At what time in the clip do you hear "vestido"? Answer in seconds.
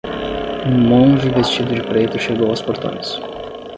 1.29-1.69